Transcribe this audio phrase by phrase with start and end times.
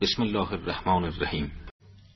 [0.00, 1.52] بسم الله الرحمن الرحیم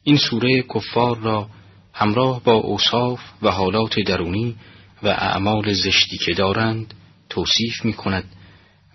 [0.04, 1.48] این سوره کفار را
[1.92, 4.56] همراه با اوصاف و حالات درونی
[5.03, 6.95] و اعمال زشتی که دارند
[7.29, 8.24] توصیف می کند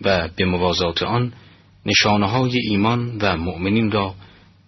[0.01, 1.33] و به موازات آن
[1.85, 4.15] نشانه های ایمان و مؤمنین را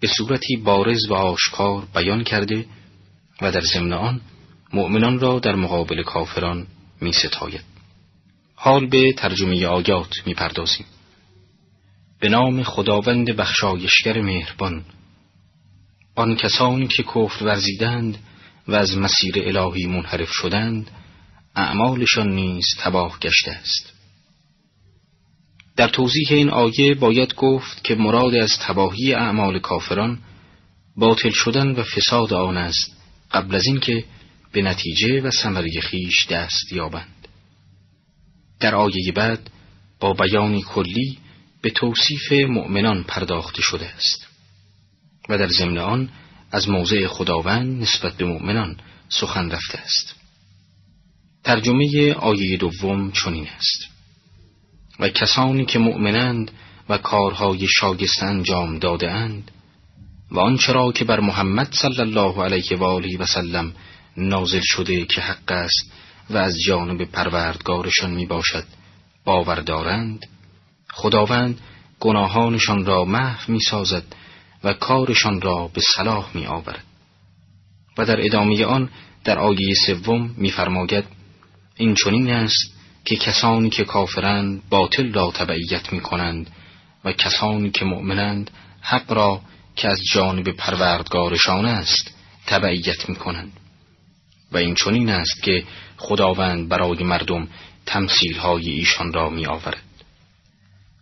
[0.00, 2.66] به صورتی بارز و آشکار بیان کرده
[3.42, 4.20] و در ضمن آن
[4.72, 6.66] مؤمنان را در مقابل کافران
[7.00, 7.64] می ستاید.
[8.54, 10.86] حال به ترجمه آیات می پردازیم.
[12.20, 14.84] به نام خداوند بخشایشگر مهربان.
[16.14, 18.18] آن کسانی که کفر ورزیدند
[18.68, 20.90] و از مسیر الهی منحرف شدند
[21.56, 23.92] اعمالشان نیز تباه گشته است.
[25.76, 30.18] در توضیح این آیه باید گفت که مراد از تباهی اعمال کافران
[30.96, 32.96] باطل شدن و فساد آن است
[33.32, 34.04] قبل از اینکه
[34.52, 37.28] به نتیجه و ثمره خیش دست یابند.
[38.60, 39.50] در آیه بعد
[40.00, 41.18] با بیانی کلی
[41.62, 44.26] به توصیف مؤمنان پرداخته شده است
[45.28, 46.08] و در ضمن آن
[46.52, 48.76] از موضع خداوند نسبت به مؤمنان
[49.08, 50.14] سخن رفته است.
[51.44, 53.88] ترجمه آیه دوم چنین است.
[54.98, 56.50] و کسانی که مؤمنند
[56.88, 59.50] و کارهای شاگست انجام داده اند
[60.30, 63.72] و آنچرا که بر محمد صلی الله علیه و آله و سلم
[64.16, 65.92] نازل شده که حق است
[66.30, 68.64] و از جانب پروردگارشان می باشد
[69.24, 70.26] باور دارند
[70.92, 71.60] خداوند
[72.00, 74.04] گناهانشان را محو می سازد
[74.64, 76.84] و کارشان را به صلاح می آورد
[77.98, 78.90] و در ادامه آن
[79.24, 81.04] در آیه سوم میفرماید
[81.76, 86.50] این چنین است که کسانی که کافرند باطل را تبعیت می کنند
[87.04, 89.40] و کسانی که مؤمنند حق را
[89.76, 92.14] که از جانب پروردگارشان است
[92.46, 93.52] تبعیت می کنند
[94.52, 95.64] و این چنین است که
[95.96, 97.48] خداوند برای مردم
[97.86, 99.82] تمثیل های ایشان را می آورد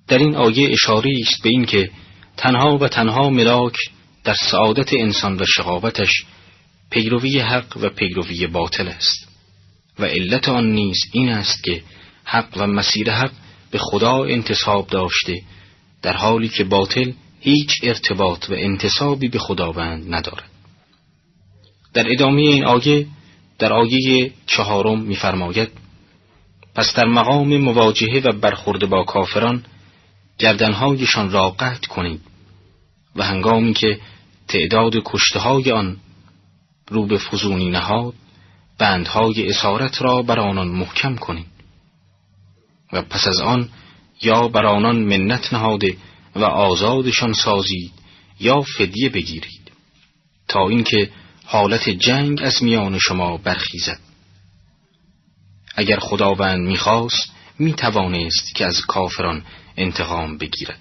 [0.09, 1.91] در این آیه اشاره است به اینکه
[2.37, 3.77] تنها و تنها ملاک
[4.25, 6.25] در سعادت انسان و شقاوتش
[6.91, 9.29] پیروی حق و پیروی باطل است
[9.99, 11.83] و علت آن نیز این است که
[12.25, 13.33] حق و مسیر حق
[13.71, 15.43] به خدا انتصاب داشته
[16.03, 20.50] در حالی که باطل هیچ ارتباط و انتصابی به خداوند ندارد.
[21.94, 23.06] در ادامه این آیه
[23.59, 25.69] در آیه چهارم می‌فرماید
[26.75, 29.65] پس در مقام مواجهه و برخورد با کافران
[30.39, 32.21] گردنهایشان را قطع کنید
[33.17, 34.01] و هنگامی که
[34.49, 35.97] تعداد کشته های آن
[36.89, 38.15] رو به فزونی نهاد
[38.79, 41.47] بندهای اسارت را بر آنان محکم کنید
[42.93, 43.69] و پس از آن
[44.23, 45.97] یا بر آنان منت نهاده
[46.37, 47.93] و آزادشان سازید
[48.41, 49.73] یا فدیه بگیرید
[50.49, 51.11] تا اینکه
[51.45, 54.01] حالت جنگ از میان شما برخیزد.
[55.77, 59.43] اگر خداوند می‌خواست می‌توانست که از کافران
[59.77, 60.78] انتقام بگیرد.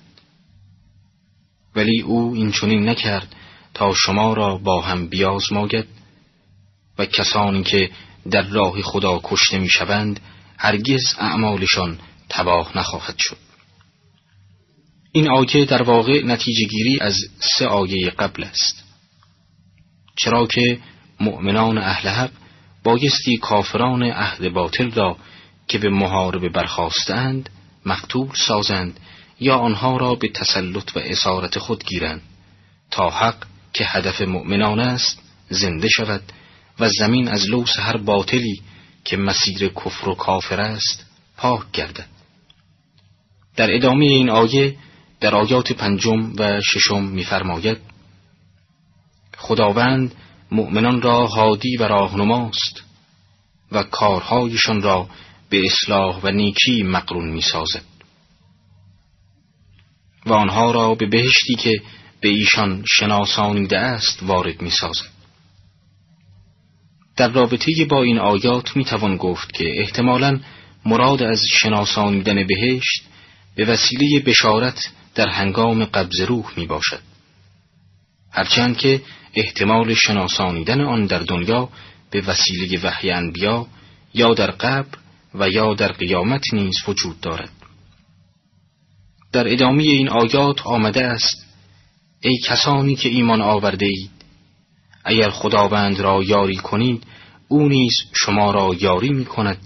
[1.75, 3.35] ولی او این چنین نکرد
[3.73, 5.85] تا شما را با هم بیازماید
[6.97, 7.91] و کسانی که
[8.31, 10.19] در راه خدا کشته می‌شوند
[10.57, 11.99] هرگز اعمالشان
[12.29, 13.37] تباه نخواهد شد.
[15.11, 18.83] این آیه در واقع نتیجه گیری از سه آیه قبل است.
[20.17, 20.79] چرا که
[21.19, 22.31] مؤمنان اهل حق
[22.83, 25.17] بایستی کافران عهد باطل را
[25.67, 27.49] که به محاربه برخواستند
[27.85, 28.99] مقتول سازند
[29.39, 32.21] یا آنها را به تسلط و اسارت خود گیرند
[32.91, 36.21] تا حق که هدف مؤمنان است زنده شود
[36.79, 38.61] و زمین از لوس هر باطلی
[39.05, 41.05] که مسیر کفر و کافر است
[41.37, 42.07] پاک گردد.
[43.55, 44.75] در ادامه این آیه
[45.19, 47.77] در آیات پنجم و ششم می‌فرماید
[49.37, 50.15] خداوند
[50.51, 52.83] مؤمنان را هادی و راهنماست
[53.71, 55.07] و کارهایشان را
[55.49, 57.83] به اصلاح و نیکی مقرون می سازد
[60.25, 61.81] و آنها را به بهشتی که
[62.21, 65.15] به ایشان شناسانیده است وارد می سازد.
[67.15, 70.39] در رابطه با این آیات می توان گفت که احتمالا
[70.85, 73.03] مراد از شناسانیدن بهشت
[73.55, 76.99] به وسیله بشارت در هنگام قبض روح می باشد.
[78.31, 79.01] هرچند که
[79.33, 81.69] احتمال شناسانیدن آن در دنیا
[82.11, 83.67] به وسیله وحی انبیا
[84.13, 84.97] یا در قبر
[85.39, 87.51] و یا در قیامت نیز وجود دارد
[89.31, 91.45] در ادامه این آیات آمده است
[92.21, 94.11] ای کسانی که ایمان آورده اید
[95.05, 97.03] اگر خداوند را یاری کنید
[97.47, 99.57] او نیز شما را یاری می کند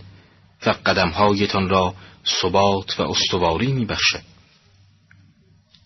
[0.66, 1.94] و قدمهایتان را
[2.42, 4.22] ثبات و استواری می بخشد.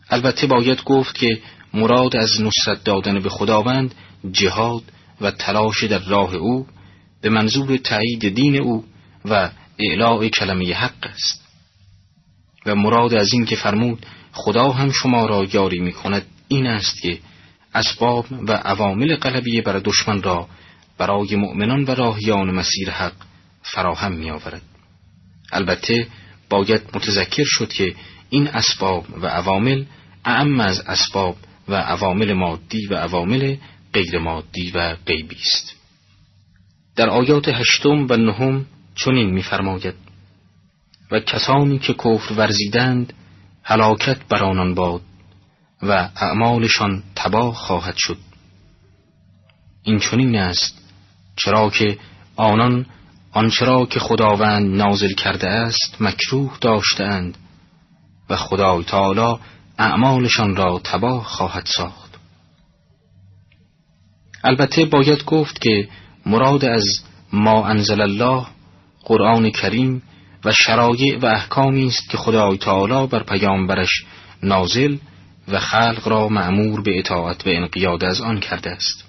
[0.10, 1.42] البته باید گفت که
[1.74, 3.96] مراد از نصرت دادن به خداوند
[4.32, 4.84] جهاد
[5.22, 6.68] و تلاش در راه او
[7.22, 8.86] به منظور تایید دین او
[9.26, 11.44] و اعلاء کلمه حق است.
[12.66, 17.02] و مراد از این که فرمود خدا هم شما را یاری می کند این است
[17.02, 17.20] که
[17.76, 20.48] اسباب و عوامل قلبی بر دشمن را
[20.98, 23.14] برای مؤمنان و راهیان مسیر حق
[23.62, 24.62] فراهم می آورد.
[25.52, 26.08] البته
[26.50, 27.96] باید متذکر شد که
[28.30, 29.86] این اسباب و عوامل
[30.26, 31.38] اعم از اسباب
[31.68, 33.56] و عوامل مادی و عوامل
[33.94, 35.76] غیر مادی و غیبی است.
[36.96, 39.96] در آیات هشتم و نهم چنین می‌فرماید.
[41.12, 43.14] و کسانی که کفر ورزیدند
[43.64, 45.02] هلاکت بر آنان باد
[45.84, 48.18] و اعمالشان تباه خواهد شد.
[49.84, 50.82] این چنین است
[51.36, 51.98] چرا که
[52.36, 52.86] آنان
[53.32, 57.38] آنچرا که خداوند نازل کرده است مکروه داشتند
[58.30, 59.40] و خدای تعالی
[59.78, 62.18] اعمالشان را تباه خواهد ساخت.
[64.44, 65.90] البته باید گفت که
[66.26, 66.84] مراد از
[67.34, 68.46] ما انزل الله
[69.04, 70.02] قرآن کریم
[70.46, 74.06] و شرایع و احکامی است که خدای تعالی بر پیامبرش
[74.44, 74.98] نازل
[75.48, 79.04] و خلق را معمور به اطاعت و انقیاد از آن کرده است.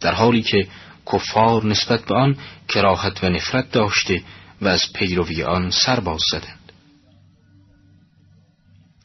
[0.00, 0.68] در حالی که
[1.12, 2.36] کفار نسبت به آن
[2.68, 4.22] کراهت و نفرت داشته
[4.62, 6.72] و از پیروی آن سر باز زدند.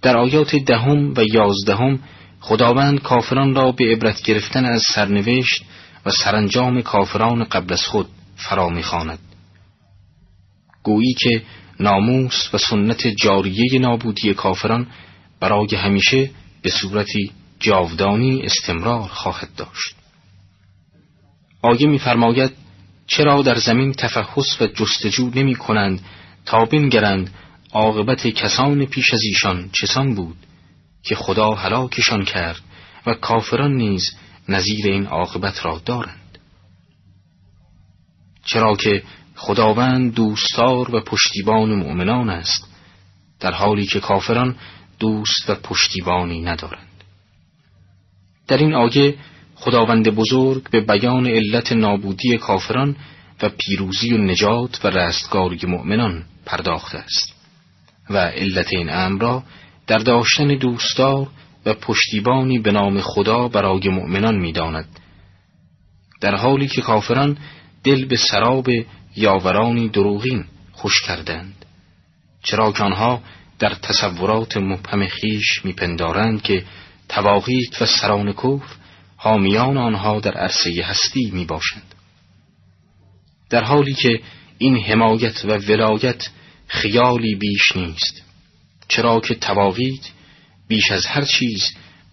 [0.02, 2.00] در آیات دهم و یازدهم
[2.40, 5.64] خداوند کافران را به عبرت گرفتن از سرنوشت
[6.06, 9.20] و سرانجام کافران قبل از خود فرا می‌خواند.
[10.86, 11.42] گویی که
[11.80, 14.88] ناموس و سنت جاریه نابودی کافران
[15.40, 16.30] برای همیشه
[16.62, 19.96] به صورتی جاودانی استمرار خواهد داشت.
[21.62, 22.52] آیه میفرماید
[23.08, 26.02] چرا در زمین تفحص و جستجو نمی کنند
[26.46, 27.30] تا بنگرند
[27.74, 30.38] عاقبت کسان پیش از ایشان چسان بود
[31.04, 32.62] که خدا هلاکشان کرد
[33.06, 34.16] و کافران نیز
[34.50, 36.40] نظیر این عاقبت را دارند؟
[38.46, 39.04] چرا که
[39.36, 42.68] خداوند دوستار و پشتیبان مؤمنان است
[43.40, 44.56] در حالی که کافران
[45.00, 46.88] دوست و پشتیبانی ندارند.
[48.48, 49.16] در این آیه
[49.56, 52.96] خداوند بزرگ به بیان علت نابودی کافران
[53.42, 57.34] و پیروزی و نجات و رستگاری مؤمنان پرداخته است
[58.10, 59.44] و علت این امر را
[59.88, 61.28] در داشتن دوستدار
[61.66, 64.88] و پشتیبانی به نام خدا برای مؤمنان می‌داند
[66.22, 67.38] در حالی که کافران
[67.84, 68.68] دل به سراب
[69.16, 71.66] یاورانی دروغین خوش کردند
[72.44, 73.22] چرا که آنها
[73.60, 76.66] در تصورات مبهم خیش میپندارند که
[77.10, 78.76] تواقیت و سران کفر
[79.18, 81.96] حامیان آنها در عرصه هستی می باشند.
[83.50, 84.22] در حالی که
[84.58, 86.30] این حمایت و ولایت
[86.68, 88.24] خیالی بیش نیست
[88.88, 90.12] چرا که تواقید
[90.68, 91.64] بیش از هر چیز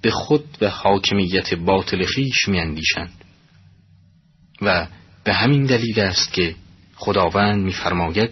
[0.02, 3.24] به خود و حاکمیت باطل خیش اندیشند
[4.62, 4.86] و
[5.24, 6.54] به همین دلیل است که
[7.04, 8.30] خداوند میفرماید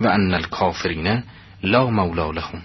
[0.00, 1.22] و ان الکافرین
[1.62, 2.62] لا مولا لهم.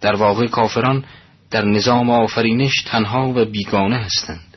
[0.00, 1.04] در واقع کافران
[1.50, 4.56] در نظام آفرینش تنها و بیگانه هستند.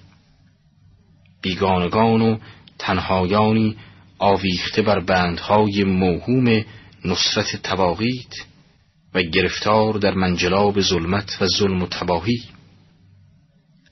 [1.42, 2.38] بیگانگان و
[2.80, 3.78] تنهایانی
[4.20, 6.64] آویخته بر بندهای موهوم
[7.06, 8.34] نصرت تواغیت
[9.14, 12.44] و گرفتار در منجلاب ظلمت و ظلم و تباهی.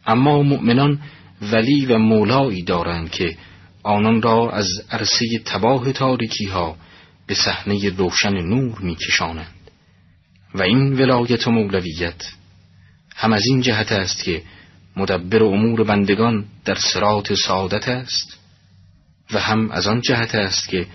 [0.08, 1.02] اما مؤمنان
[1.42, 3.38] ولی و مولایی دارند که
[3.86, 6.76] آنان را از عرصه تباه تاریکی ها
[7.28, 9.72] به صحنه روشن نور میکشانند
[10.56, 12.34] و این ولایت و مولویت
[13.16, 14.42] هم از این جهت است که
[14.98, 18.38] مدبر امور بندگان در سرات سعادت است
[19.34, 20.88] و هم از آن جهت است که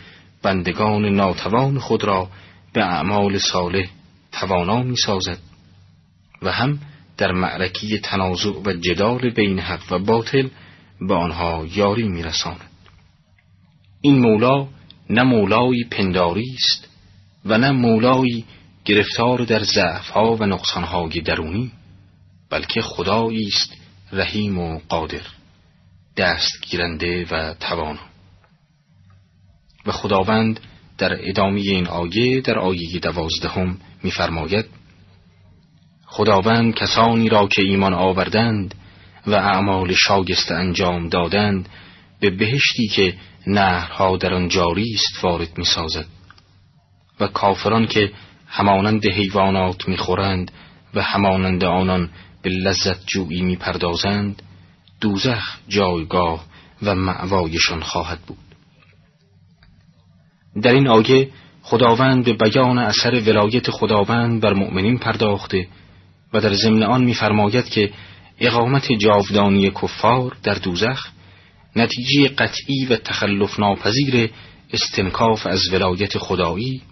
[0.42, 2.28] بندگان ناتوان خود را
[2.72, 3.88] به اعمال صالح
[4.32, 5.38] توانا می سازد
[6.42, 6.78] و هم
[7.16, 10.48] در معرکی تنازع و جدال بین حق و باطل
[11.00, 12.69] به آنها یاری می رساند.
[14.00, 14.66] این مولا
[15.10, 16.88] نه مولایی پنداری است
[17.44, 18.44] و نه مولایی
[18.84, 21.72] گرفتار در ضعفها و نقصانهای درونی
[22.50, 23.76] بلکه خدایی است
[24.12, 25.22] رحیم و قادر
[26.16, 28.00] دستگیرنده و توانا
[29.86, 30.60] و خداوند
[30.98, 34.66] در ادامه این آیه در آیه دوازدهم می‌فرماید
[36.06, 38.74] خداوند کسانی را که ایمان آوردند
[39.26, 41.68] و اعمال شاگست انجام دادند
[42.20, 43.14] به بهشتی که
[43.46, 46.06] نهرها در آن جاری است وارد می‌سازد.
[47.20, 48.12] و کافران که
[48.46, 50.50] همانند حیوانات می‌خورند
[50.94, 52.10] و همانند آنان
[52.42, 54.42] به لذت جویی می‌پردازند
[55.00, 56.44] دوزخ جایگاه
[56.82, 58.38] و معوایشان خواهد بود.
[60.62, 61.28] در این آیه
[61.62, 65.68] خداوند به بیان اثر ولایت خداوند بر مؤمنین پرداخته
[66.32, 67.92] و در ضمن آن میفرماید که
[68.38, 71.08] اقامت جاودانی کفار در دوزخ
[71.76, 74.30] نتیجه قطعی و تخلف ناپذیر
[74.72, 76.82] استنکاف از ولایت خدایی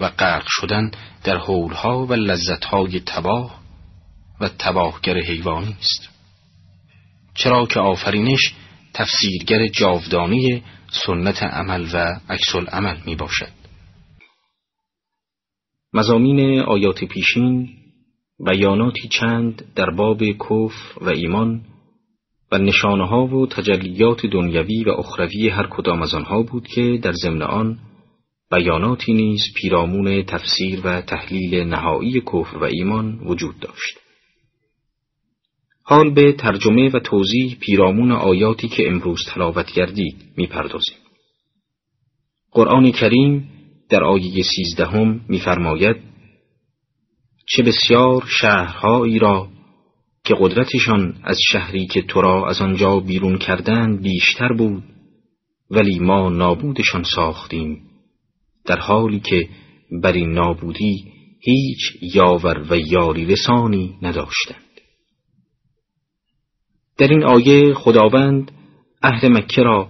[0.00, 0.90] و غرق شدن
[1.24, 3.60] در حولها و لذتهای تباه
[4.40, 6.08] و تباهگر حیوانی است.
[7.34, 8.54] چرا که آفرینش
[8.94, 10.62] تفسیرگر جاودانی
[11.06, 13.52] سنت عمل و عکس عمل می باشد.
[15.94, 17.68] مزامین آیات پیشین
[18.46, 21.60] بیاناتی چند در باب کفر و ایمان
[22.52, 27.12] و نشانه ها و تجلیات دنیوی و اخروی هر کدام از آنها بود که در
[27.12, 27.78] ضمن آن
[28.50, 33.98] بیاناتی نیز پیرامون تفسیر و تحلیل نهایی کفر و ایمان وجود داشت.
[35.82, 40.96] حال به ترجمه و توضیح پیرامون آیاتی که امروز تلاوت گردید می‌پردازیم.
[42.52, 43.48] قرآن کریم
[43.88, 45.96] در آیه سیزدهم میفرماید
[47.46, 49.48] چه بسیار شهرهایی را
[50.24, 54.82] که قدرتشان از شهری که تو را از آنجا بیرون کردن بیشتر بود
[55.70, 57.82] ولی ما نابودشان ساختیم
[58.64, 59.48] در حالی که
[60.02, 61.04] بر این نابودی
[61.40, 64.64] هیچ یاور و یاری رسانی نداشتند.
[66.98, 68.50] در این آیه خداوند
[69.02, 69.88] اهل مکه را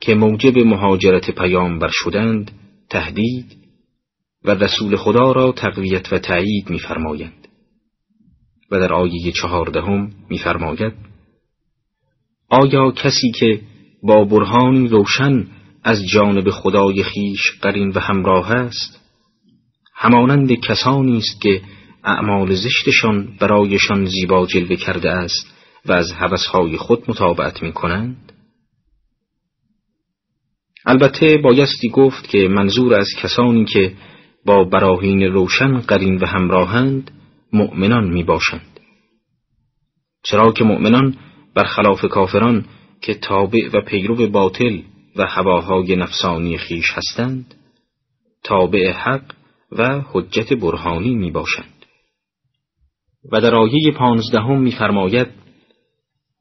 [0.00, 2.50] که موجب مهاجرت پیامبر شدند
[2.90, 3.56] تهدید
[4.44, 7.41] و رسول خدا را تقویت و تایید می‌فرمایند.
[8.72, 10.92] و در آیه چهاردهم می‌فرماید
[12.48, 13.60] آیا کسی که
[14.02, 15.46] با برهانی روشن
[15.84, 19.00] از جانب خدای خیش قرین و همراه است
[19.94, 21.62] همانند کسانی است که
[22.04, 25.46] اعمال زشتشان برایشان زیبا جلوه کرده است
[25.86, 28.32] و از هوسهای خود مطابقت می کنند؟
[30.86, 33.92] البته بایستی گفت که منظور از کسانی که
[34.46, 37.10] با براهین روشن قرین و همراهند
[37.52, 38.80] مؤمنان می باشند.
[40.24, 41.16] چرا که مؤمنان
[41.54, 42.64] برخلاف کافران
[43.00, 44.80] که تابع و پیرو باطل
[45.16, 47.54] و هواهای نفسانی خیش هستند
[48.44, 49.32] تابع حق
[49.72, 51.86] و حجت برهانی می باشند.
[53.32, 55.28] و در آیه پانزدهم میفرماید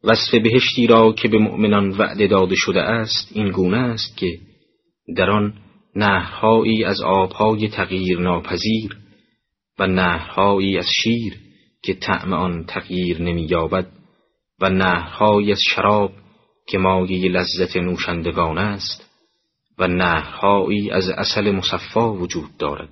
[0.03, 4.39] وصف بهشتی را که به مؤمنان وعده داده شده است این گونه است که
[5.17, 5.53] در آن
[5.95, 8.97] نهرهایی از آبهای تغییر ناپذیر
[9.81, 11.37] و نهرهایی از شیر
[11.83, 13.87] که طعم آن تغییر نمییابد
[14.59, 16.11] و نهرهایی از شراب
[16.67, 19.09] که مایه لذت نوشندگان است
[19.77, 22.89] و نهرهایی از اصل مصفا وجود دارد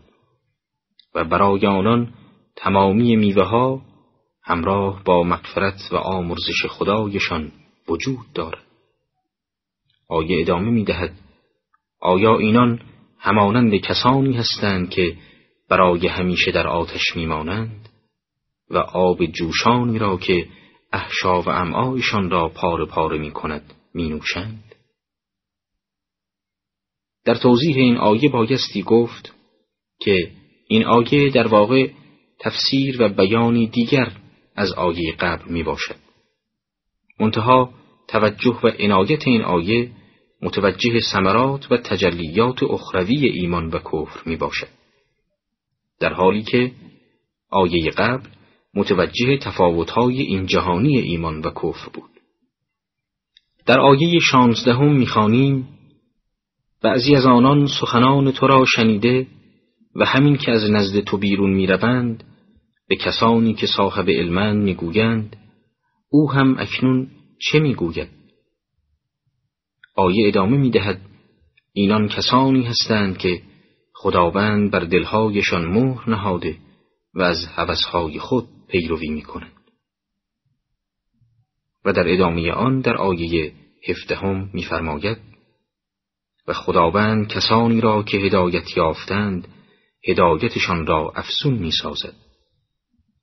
[1.16, 2.14] و برای آنان
[2.56, 3.82] تمامی میوه ها
[4.44, 7.52] همراه با مغفرت و آمرزش خدایشان
[7.88, 8.66] وجود دارد.
[10.10, 11.14] آیه ادامه می دهد
[12.02, 12.82] آیا اینان
[13.20, 15.18] همانند کسانی هستند که
[15.70, 17.90] برای همیشه در آتش میمانند
[18.70, 20.48] و آب جوشانی را که
[20.94, 24.64] احشا و امعایشان را پاره پاره می کند می نوشند؟
[27.26, 29.34] در توضیح این آیه بایستی گفت
[30.00, 30.32] که
[30.68, 31.90] این آیه در واقع
[32.40, 34.12] تفسیر و بیانی دیگر
[34.56, 35.96] از آیه قبل می باشد.
[37.20, 37.74] منتها
[38.08, 39.92] توجه و عنایت این آیه
[40.42, 44.79] متوجه ثمرات و تجلیات اخروی ایمان و کفر می باشد.
[46.00, 46.72] در حالی که
[47.50, 48.30] آیه قبل
[48.74, 52.10] متوجه تفاوتهای این جهانی ایمان و کفر بود.
[53.66, 55.68] در آیه شانزدهم می‌خوانیم
[56.82, 59.28] بعضی از آنان سخنان تو را شنیده
[59.96, 62.24] و همین که از نزد تو بیرون می‌روند
[62.88, 65.36] به کسانی که صاحب علمن می‌گویند
[66.10, 67.08] او هم اکنون
[67.42, 68.10] چه می‌گوید
[69.96, 71.02] آیه ادامه می‌دهد
[71.74, 73.42] اینان کسانی هستند که
[74.02, 76.58] خداوند بر دلهایشان مهر نهاده
[77.14, 79.72] و از هوسهای خود پیروی می‌کنند.
[81.86, 83.54] و در ادامه آن در آیه
[83.88, 85.18] هفدهم میفرماید
[86.48, 89.48] و خداوند کسانی را که هدایت یافتند
[90.08, 92.16] هدایتشان را افسون می‌سازد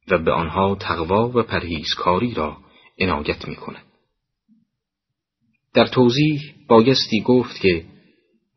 [0.08, 2.56] و به آنها تقوا و پرهیزکاری را
[2.98, 3.86] عنایت می‌کند.
[5.74, 7.95] در توضیح بایستی گفت که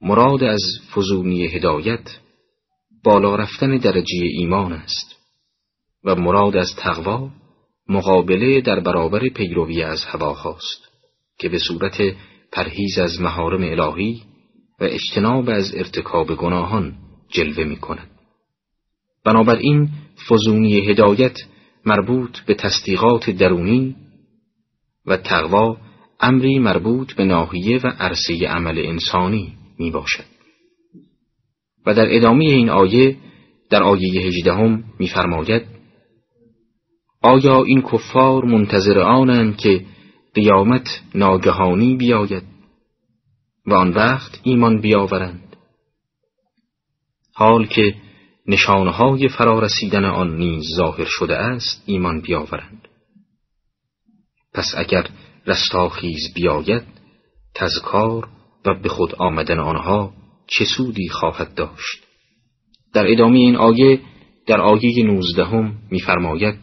[0.02, 0.62] مراد از
[0.96, 2.20] فزونی هدایت
[3.04, 5.16] بالا رفتن درجه ایمان است
[6.04, 7.30] و مراد از تقوا
[7.90, 10.90] مقابله در برابر پیروی از هواهاست
[11.40, 12.02] که به صورت
[12.52, 14.22] پرهیز از مهارم الهی
[14.80, 16.96] و اجتناب از ارتکاب گناهان
[17.30, 18.10] جلوه می کند.
[19.26, 19.90] بنابراین
[20.30, 21.36] فزونی هدایت
[21.86, 23.96] مربوط به تصدیقات درونی
[25.06, 25.78] و تقوا
[26.20, 30.26] امری مربوط به ناحیه و عرصه عمل انسانی می باشد.
[31.86, 33.18] و در ادامه این آیه
[33.70, 35.62] در آیه هجدهم میفرماید
[37.22, 39.86] آیا این کفار منتظر آنند که
[40.34, 42.44] قیامت ناگهانی بیاید
[43.66, 45.56] و آن وقت ایمان بیاورند
[47.34, 47.96] حال که
[48.48, 52.88] نشانهای فرارسیدن آن نیز ظاهر شده است ایمان بیاورند
[54.54, 55.08] پس اگر
[55.48, 56.84] رستاخیز بیاید
[57.56, 58.28] تذکار
[58.66, 60.14] و به خود آمدن آنها
[60.48, 62.04] چه سودی خواهد داشت.
[62.94, 64.02] در ادامه این آیه
[64.48, 66.56] در آیه نوزدهم می‌فرماید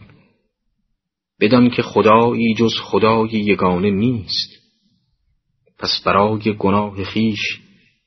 [1.41, 4.49] بدان که خدایی جز خدای یگانه نیست
[5.79, 7.59] پس برای گناه خیش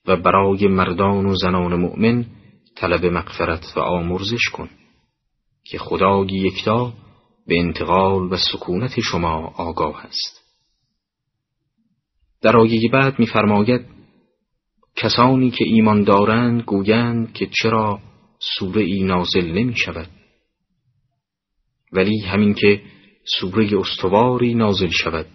[0.06, 2.26] و برای مردان و زنان مؤمن
[2.76, 4.70] طلب مغفرت و آمرزش کن
[5.64, 6.92] که خدای یکتا
[7.46, 10.39] به انتقال و سکونت شما آگاه است.
[12.42, 13.86] در آیه بعد می‌فرماید
[14.96, 18.00] کسانی که ایمان دارند گویند که چرا
[18.58, 20.08] سوره ای نازل نمی شود
[21.92, 22.82] ولی همین که
[23.40, 25.26] سوره استواری نازل شود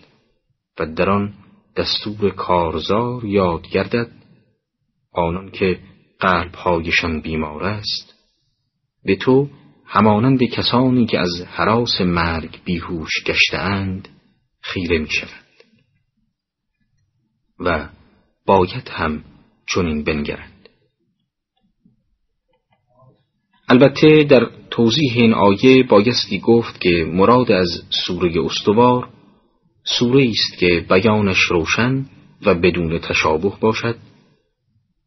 [0.80, 1.34] و در آن
[1.78, 4.12] دستور کارزار یاد گردد
[5.12, 5.80] آنان که
[6.20, 8.14] قلبهایشان بیمار است
[9.04, 9.50] به تو
[9.86, 14.10] همانند کسانی که از حراس مرگ بیهوش گشتهاند
[14.62, 15.45] خیره می شود
[17.60, 17.90] و
[18.46, 19.24] باید هم
[19.68, 20.70] چنین بنگرند
[23.70, 29.10] البته در توضیح این آیه بایستی گفت که مراد از سوره استوار
[29.84, 32.06] سوره است که بیانش روشن
[32.46, 33.96] و بدون تشابه باشد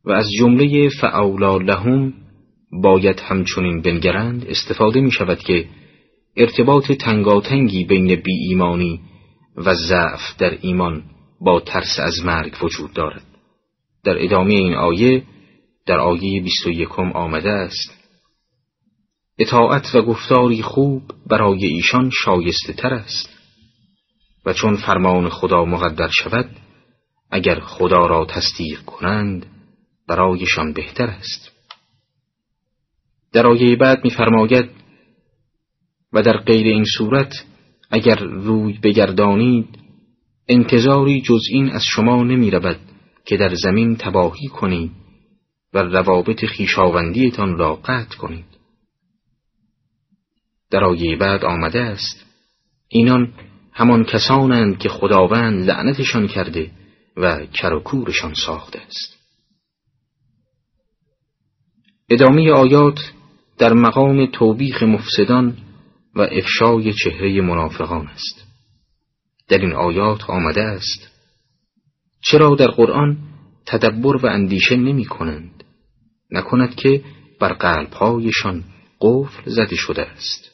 [0.04, 2.14] و از جمله فعولا لهم
[2.82, 5.68] باید همچنین بنگرند استفاده می شود که
[6.36, 9.00] ارتباط تنگاتنگی بین بی ایمانی
[9.56, 11.02] و ضعف در ایمان
[11.40, 13.24] با ترس از مرگ وجود دارد.
[14.04, 15.24] در ادامه این آیه
[15.86, 17.98] در آیه 21 آمده است
[19.38, 23.38] اطاعت و گفتاری خوب برای ایشان شایسته تر است.
[24.46, 26.50] و چون فرمان خدا مقدر شود
[27.30, 29.46] اگر خدا را تصدیق کنند
[30.08, 31.52] برایشان بهتر است.
[33.32, 34.70] در آیه بعد می‌فرماید
[36.12, 37.32] و در غیر این صورت
[37.90, 39.87] اگر روی بگردانید
[40.48, 42.80] انتظاری جز این از شما نمی رود
[43.24, 44.90] که در زمین تباهی کنید
[45.74, 48.44] و روابط خیشاوندیتان را قطع کنید.
[50.70, 52.26] در آیه بعد آمده است
[52.88, 53.32] اینان
[53.72, 56.70] همان کسانند که خداوند لعنتشان کرده
[57.16, 59.18] و کرکورشان ساخته است.
[62.10, 63.12] ادامه آیات
[63.58, 65.56] در مقام توبیخ مفسدان
[66.14, 68.47] و افشای چهره منافقان است.
[69.48, 71.08] در این آیات آمده است.
[72.22, 73.16] چرا در قرآن
[73.66, 75.64] تدبر و اندیشه نمی کنند؟
[76.30, 77.04] نکند که
[77.40, 78.64] بر قلبهایشان
[79.00, 80.50] قفل زده شده است.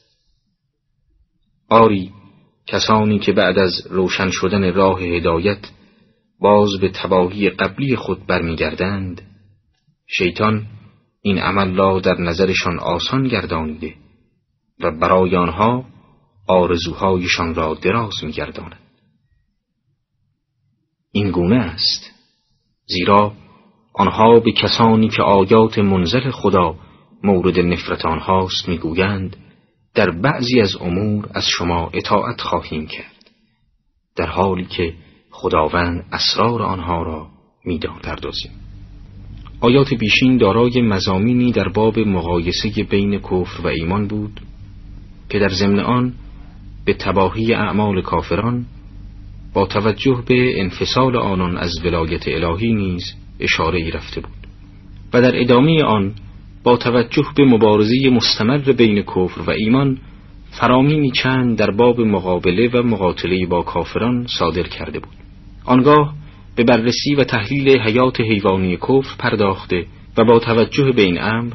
[1.68, 2.12] آری
[2.66, 5.70] کسانی که بعد از روشن شدن راه هدایت
[6.40, 9.22] باز به تباهی قبلی خود برمیگردند
[10.06, 10.66] شیطان
[11.22, 13.94] این عمل را در نظرشان آسان گردانیده
[14.80, 15.84] و برای آنها
[16.48, 18.83] آرزوهایشان را دراز میگرداند.
[21.16, 22.10] این گونه است.
[22.86, 23.32] زیرا
[23.94, 26.74] آنها به کسانی که آیات منزل خدا
[27.22, 29.36] مورد نفرت آنهاست می‌گویند
[29.94, 33.30] در بعضی از امور از شما اطاعت خواهیم کرد
[34.16, 34.94] در حالی که
[35.30, 37.26] خداوند اسرار آنها را
[37.64, 38.52] میدان پردازیم.
[39.60, 44.40] آیات بیشین دارای مزامینی در باب مقایسه بین کفر و ایمان بود
[45.28, 46.14] که در ضمن آن
[46.84, 48.66] به تباهی اعمال کافران
[49.54, 54.32] با توجه به انفصال آنان از ولایت الهی نیز اشاره ای رفته بود.
[55.12, 56.14] و در ادامه آن
[56.64, 59.98] با توجه به مبارزه مستمر بین کفر و ایمان
[60.50, 65.14] فرامینی چند در باب مقابله و مقاتله با کافران صادر کرده بود.
[65.64, 66.14] آنگاه
[66.56, 69.86] به بررسی و تحلیل حیات حیوانی کفر پرداخته
[70.16, 71.52] و با توجه به این امر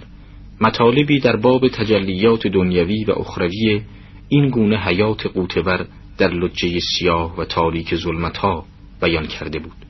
[0.62, 3.81] مطالبی در باب تجلیات دنیوی و اخروی
[4.29, 5.85] این گونه حیات قوتور
[6.19, 8.65] در لجه سیاه و تاریک ظلمتها
[9.01, 9.86] بیان کرده بود.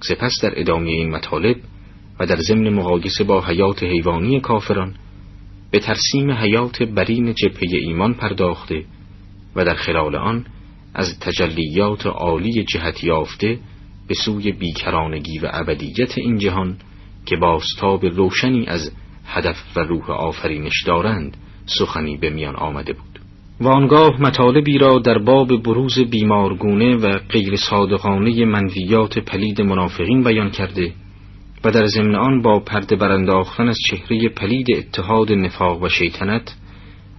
[0.00, 1.56] سپس در ادامه این مطالب
[2.20, 4.94] و در ضمن مقایسه با حیات حیوانی کافران
[5.70, 8.84] به ترسیم حیات برین جبهه ایمان پرداخته
[9.56, 10.46] و در خلال آن
[10.94, 13.58] از تجلیات عالی جهت یافته
[14.08, 16.76] به سوی بیکرانگی و ابدیت این جهان
[17.26, 18.92] که باستاب روشنی از
[19.26, 21.36] هدف و روح آفرینش دارند
[21.66, 23.07] سخنی به میان آمده بود.
[23.60, 30.50] و آنگاه مطالبی را در باب بروز بیمارگونه و غیر صادقانه منویات پلید منافقین بیان
[30.50, 30.92] کرده
[31.64, 36.54] و در ضمن آن با پرده برانداختن از چهره پلید اتحاد نفاق و شیطنت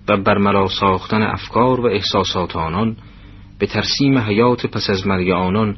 [0.09, 2.97] و برملا ساختن افکار و احساسات آنان
[3.59, 5.75] به ترسیم حیات پس از مرگ آنان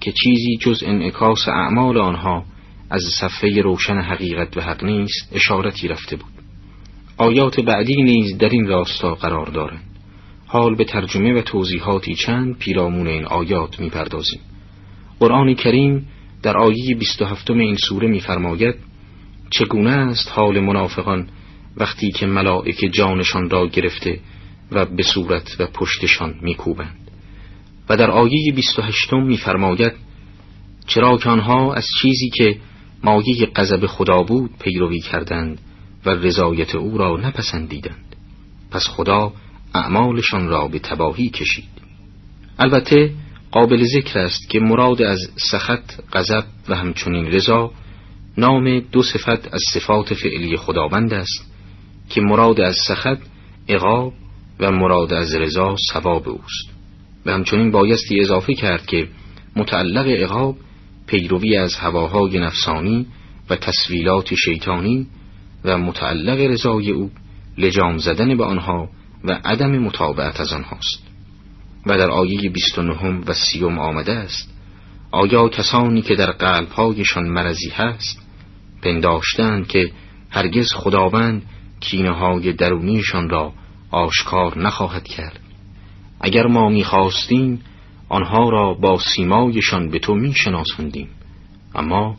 [0.00, 2.44] که چیزی جز انعکاس اعمال آنها
[2.90, 6.32] از صفحه روشن حقیقت و حق نیست اشارتی رفته بود.
[7.16, 9.93] آیات بعدی نیز در این راستا قرار دارند.
[10.54, 14.40] حال به ترجمه و توضیحاتی چند پیرامون این آیات می‌پردازیم.
[15.20, 16.06] قرآن کریم
[16.42, 18.74] در آیه 27 این سوره میفرماید
[19.50, 21.28] چگونه است حال منافقان
[21.76, 24.20] وقتی که ملائک جانشان را گرفته
[24.72, 27.10] و به صورت و پشتشان میکوبند؟
[27.88, 29.92] و در آیه 28 میفرماید
[30.86, 32.56] چرا که آنها از چیزی که
[33.04, 35.60] مایه غضب خدا بود پیروی کردند
[36.06, 38.16] و رضایت او را نپسندیدند؟
[38.70, 39.32] پس خدا
[39.74, 41.68] اعمالشان را به تباهی کشید.
[42.58, 43.10] البته
[43.50, 45.18] قابل ذکر است که مراد از
[45.50, 47.70] سخط غضب و همچنین رضا
[48.38, 51.52] نام دو صفت از صفات فعلی خداوند است
[52.08, 53.18] که مراد از سخط
[53.68, 54.12] عقاب
[54.60, 56.74] و مراد از رضا ثواب اوست.
[57.26, 59.08] و همچنین بایستی اضافه کرد که
[59.56, 60.56] متعلق عقاب
[61.06, 63.06] پیروی از هواهای نفسانی
[63.50, 65.06] و تصویلات شیطانی
[65.64, 67.10] و متعلق رضای او
[67.58, 68.88] لجام زدن به آنها
[69.24, 71.02] و عدم مطابعت از آنهاست.
[71.86, 74.54] و در آیه 29 و سیوم آمده است
[75.10, 78.22] آیا کسانی که در قلبهایشان مرضی هست
[78.82, 79.92] پنداشتند که
[80.30, 81.42] هرگز خداوند
[81.80, 83.52] کینه های درونیشان را
[83.90, 85.40] آشکار نخواهد کرد؟
[86.20, 87.60] اگر ما می‌خواستیم
[88.08, 91.08] آنها را با سیمایشان به تو میشناسندیم
[91.74, 92.16] اما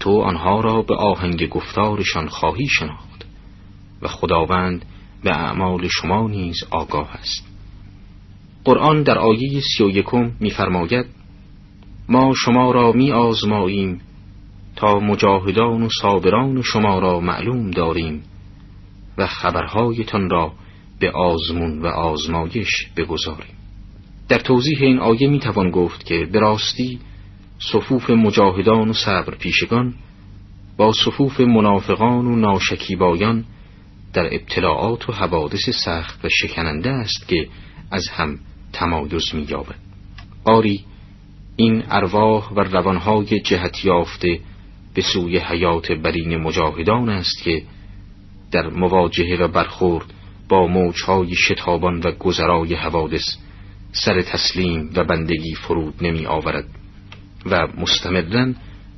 [0.00, 3.24] تو آنها را به آهنگ گفتارشان خواهی شناخت.
[4.02, 4.84] و خداوند
[5.24, 7.46] به اعمال شما نیز آگاه است.
[8.64, 11.06] قرآن در آیه سی و یکم میفرماید
[12.08, 14.00] ما شما را می آزماییم
[14.76, 18.22] تا مجاهدان و صابران شما را معلوم داریم
[19.18, 20.52] و خبرهایتان را
[21.00, 23.54] به آزمون و آزمایش بگذاریم.
[24.28, 26.98] در توضیح این آیه می توان گفت که به راستی
[27.72, 29.94] صفوف مجاهدان و صبر پیشگان
[30.76, 33.44] با صفوف منافقان و ناشکیبایان
[34.12, 37.48] در ابتلاعات و حوادث سخت و شکننده است که
[37.90, 38.38] از هم
[38.72, 39.78] تمایز می یابد.
[40.44, 40.84] آری
[41.56, 44.40] این ارواح و روانهای جهت یافته
[44.94, 47.62] به سوی حیات برین مجاهدان است که
[48.50, 50.06] در مواجهه و برخورد
[50.48, 53.36] با موجهای شتابان و گذرای حوادث
[53.92, 56.68] سر تسلیم و بندگی فرود نمی آورد
[57.46, 58.56] و مستمرن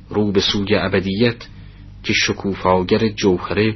[0.09, 1.47] رو به سوی ابدیت
[2.03, 3.75] که شکوفاگر جوهره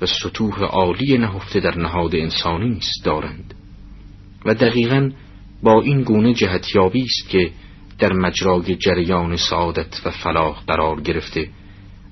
[0.00, 3.54] و سطوح عالی نهفته در نهاد انسانی است دارند.
[4.44, 5.10] و دقیقا
[5.62, 7.50] با این گونه جهتیابی است که
[7.98, 11.48] در مجرای جریان سعادت و فلاح قرار گرفته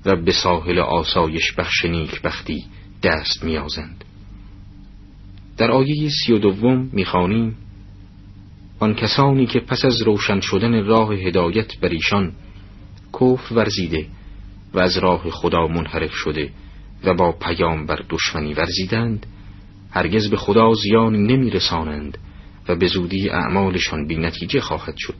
[0.05, 2.65] و به ساحل آسایش بخش نیک بختی
[3.03, 4.05] دست میازند
[5.57, 7.55] در آیه سی و دوم می‌خوانیم
[8.79, 12.33] آن کسانی که پس از روشن شدن راه هدایت بر ایشان
[13.13, 14.07] کفر ورزیده
[14.73, 16.49] و از راه خدا منحرف شده
[17.03, 19.25] و با پیام بر دشمنی ورزیدند
[19.91, 22.17] هرگز به خدا زیان نمی رسانند
[22.69, 25.15] و به زودی اعمالشان بی نتیجه خواهد شد.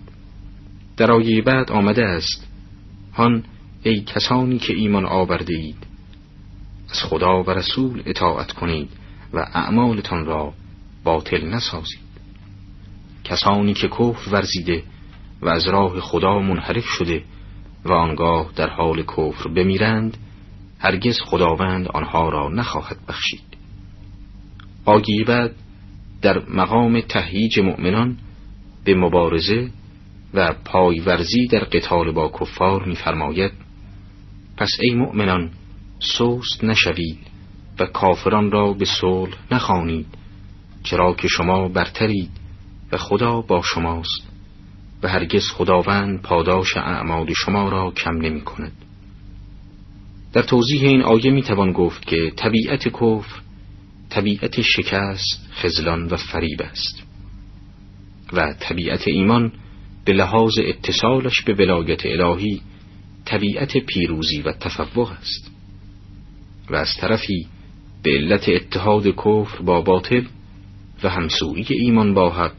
[0.98, 2.48] در آیه بعد آمده است
[3.14, 3.44] هان
[3.84, 5.88] ای کسانی که ایمان آورده اید
[6.92, 8.90] از خدا و رسول اطاعت کنید
[9.34, 10.54] و اعمالتان را
[11.04, 12.10] باطل نسازید.
[13.24, 14.84] کسانی که کفر ورزیده
[15.42, 17.24] و از راه خدا منحرف شده
[17.86, 20.18] و آنگاه در حال کفر بمیرند
[20.80, 23.42] هرگز خداوند آنها را نخواهد بخشید
[24.86, 25.56] آگی بعد
[26.22, 28.18] در مقام تهییج مؤمنان
[28.84, 29.70] به مبارزه
[30.34, 33.52] و پایورزی در قتال با کفار می‌فرماید
[34.58, 35.52] پس ای مؤمنان
[36.00, 37.20] سوست نشوید
[37.80, 40.08] و کافران را به صلح نخوانید
[40.84, 42.32] چرا که شما برترید
[42.92, 44.30] و خدا با شماست
[45.04, 48.79] و هرگز خداوند پاداش اعمال شما را کم نمی کند.
[50.34, 53.42] در توضیح این آیه می توان گفت که طبیعت کفر
[54.10, 57.04] طبیعت شکست، خزلان و فریب است.
[58.34, 59.52] و طبیعت ایمان
[60.06, 62.62] به لحاظ اتصالش به ولایت الهی
[63.26, 65.52] طبیعت پیروزی و تفوق است.
[66.70, 67.48] و از طرفی
[68.04, 70.24] به علت اتحاد کفر با باطل
[71.04, 72.54] و همسوری ایمان با حق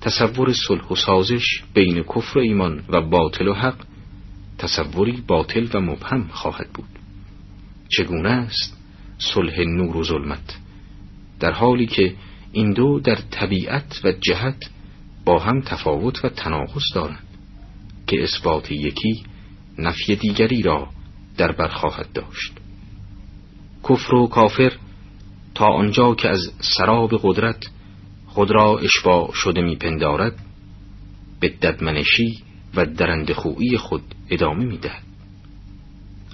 [0.00, 3.76] تصور صلح و سازش بین کفر ایمان و باطل و حق
[4.58, 6.88] تصوری باطل و مبهم خواهد بود.
[7.88, 8.76] چگونه است
[9.18, 10.58] صلح نور و ظلمت؟
[11.40, 12.14] در حالی که
[12.52, 14.70] این دو در طبیعت و جهت
[15.24, 17.26] با هم تفاوت و تناقض دارند
[18.06, 19.24] که اثبات یکی
[19.78, 20.88] نفی دیگری را
[21.36, 22.52] در بر خواهد داشت.
[23.88, 24.72] کفر و کافر
[25.54, 27.70] تا آنجا که از سراب قدرت
[28.26, 30.38] خود را اشباع شده میپندارد
[31.40, 32.42] به ددمنشی
[32.76, 35.02] و درند خویی خود ادامه می‌دهد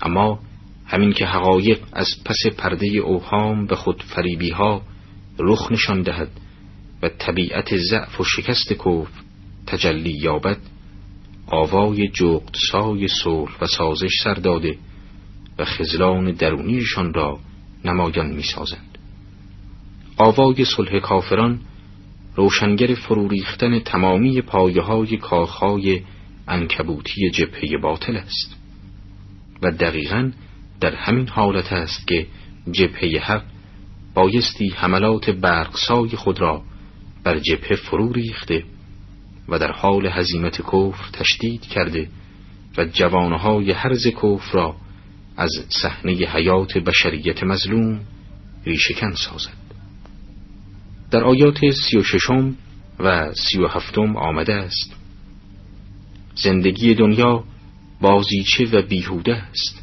[0.02, 0.38] اما
[0.86, 4.82] همین که حقایق از پس پرده اوهام به خود فریبی ها
[5.38, 6.30] رخ نشان دهد
[7.02, 9.10] و طبیعت ضعف و شکست کفر
[9.66, 10.58] تجلی یابد
[11.46, 14.78] آوای جغد سای صلح و سازش سر داده
[15.58, 17.38] و خزلان درونیشان را
[17.84, 18.98] نمایان می سازند.
[20.16, 21.60] آوای صلح کافران
[22.36, 26.02] روشنگر فرو ریختن تمامی پایه های کاخهای
[26.50, 28.56] انکبوتی جبهه باطل است.
[29.62, 30.30] و دقیقا
[30.80, 32.26] در همین حالت است که
[32.72, 33.42] جبهه حق
[34.14, 36.62] بایستی حملات برقسای خود را
[37.24, 38.64] بر جبهه فرو ریخته
[39.48, 42.08] و در حال هزیمت کفر تشدید کرده
[42.76, 44.76] و جوانهای حرز کفر را
[45.36, 48.00] از صحنه حیات بشریت مظلوم
[48.66, 49.60] ریشکن سازد.
[51.10, 52.56] در آیات سی و ششم
[52.98, 54.99] و سی و هفتم آمده است.
[56.42, 57.44] زندگی دنیا
[58.00, 59.82] بازیچه و بیهوده است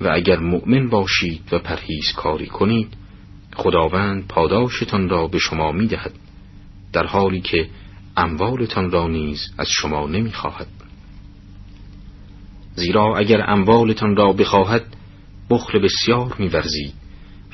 [0.00, 2.88] و اگر مؤمن باشید و پرهیز کاری کنید
[3.56, 6.12] خداوند پاداشتان را به شما می دهد
[6.92, 7.68] در حالی که
[8.16, 10.66] اموالتان را نیز از شما نمی خواهد
[12.74, 14.96] زیرا اگر اموالتان را بخواهد
[15.50, 16.94] بخل بسیار میورزید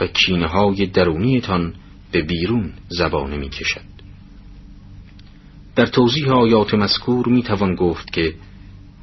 [0.01, 1.75] و کینه های درونیتان
[2.13, 4.00] به بیرون زبانه می کشد.
[5.77, 8.35] در توضیح آیات مذکور می توان گفت که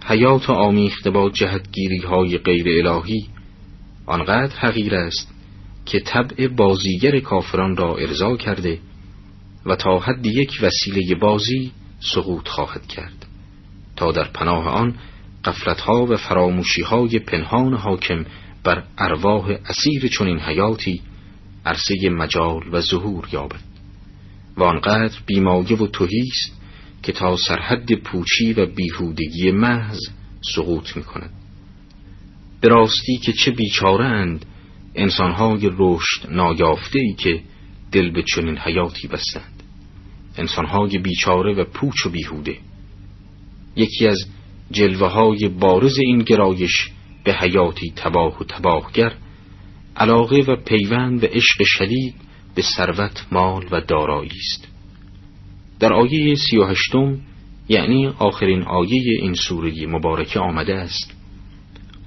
[0.06, 3.28] حیات آمیخته با جهتگیری های غیر الهی
[4.06, 5.34] آنقدر حقیر است
[5.86, 8.80] که طبع بازیگر کافران را ارضا کرده
[9.66, 13.26] و تا حد یک وسیله بازی سقوط خواهد کرد.
[13.96, 14.96] تا در پناه آن
[15.46, 18.26] قفلتها و فراموشیهای پنهان حاکم
[18.64, 21.02] بر ارواح اسیر چنین حیاتی
[21.66, 23.62] عرصه مجال و ظهور یابد
[24.58, 26.57] و آنقدر بیمایه و توهیست
[27.04, 30.00] که تا سرحد پوچی و بیهودگی محض
[30.56, 31.34] سقوط می کند
[32.62, 34.46] به راستی که چه بیچارند
[34.96, 37.42] انسانهای رشد نایافته ای که
[37.92, 39.64] دل به چنین حیاتی بستند.
[40.38, 42.58] انسانهای بیچاره و پوچ و بیهوده.
[43.76, 44.26] یکی از
[44.72, 46.90] جلوه های بارز این گرایش
[47.24, 49.14] به حیاتی تباه و تباهگر
[49.96, 52.16] علاقه و پیوند و عشق شدید
[52.56, 54.68] به ثروت مال و دارایی است.
[55.80, 57.20] در آیه سی و هشتم
[57.70, 61.14] یعنی آخرین آیه این سوره مبارکه آمده است.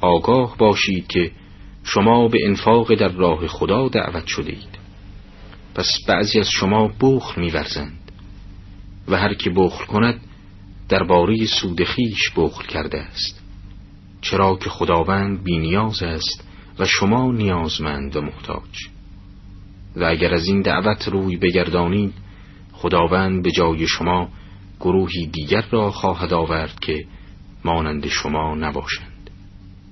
[0.00, 1.30] آگاه باشید که
[1.84, 4.78] شما به انفاق در راه خدا دعوت شده اید
[5.74, 8.12] پس بعضی از شما بخل میورزند
[9.08, 10.20] و هر که بخل کند
[10.88, 13.40] درباره سود خیش بخل کرده است.
[14.20, 16.44] چرا که خداوند بینیاز است
[16.78, 18.88] و شما نیازمند و محتاج.
[19.96, 22.12] و اگر از این دعوت روی بگردانید
[22.80, 24.28] خداوند به جای شما
[24.80, 27.04] گروهی دیگر را خواهد آورد که
[27.64, 29.09] مانند شما نباشند.